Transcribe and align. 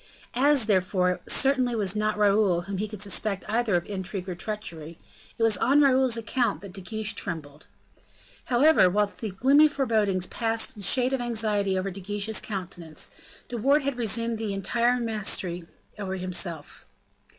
As, 0.33 0.65
therefore, 0.65 1.11
it 1.11 1.21
certainly 1.29 1.75
was 1.75 1.95
not 1.95 2.17
Raoul 2.17 2.61
whom 2.61 2.79
he 2.79 2.87
could 2.87 3.03
suspect 3.03 3.45
either 3.47 3.75
of 3.75 3.85
intrigue 3.85 4.27
or 4.27 4.33
treachery, 4.33 4.97
it 5.37 5.43
was 5.43 5.57
on 5.57 5.79
Raoul's 5.81 6.17
account 6.17 6.61
that 6.61 6.73
De 6.73 6.81
Guiche 6.81 7.13
trembled. 7.13 7.67
However, 8.45 8.89
while 8.89 9.05
these 9.05 9.31
gloomy 9.31 9.67
forebodings 9.67 10.25
cast 10.25 10.75
a 10.77 10.81
shade 10.81 11.13
of 11.13 11.21
anxiety 11.21 11.77
over 11.77 11.91
De 11.91 12.01
Guiche's 12.01 12.41
countenance, 12.41 13.11
De 13.47 13.57
Wardes 13.57 13.83
had 13.85 13.95
resumed 13.99 14.39
the 14.39 14.55
entire 14.55 14.99
mastery 14.99 15.65
over 15.99 16.15
himself. 16.15 16.87